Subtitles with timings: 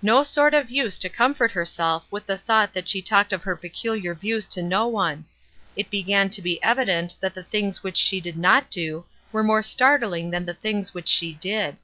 [0.00, 3.56] No sort of use to comfort herself with the thought that she talked of her
[3.58, 5.26] peculiar views to no one;
[5.76, 9.60] it began to be evident that the things which she did not do were more
[9.60, 11.76] startling than the things which she did.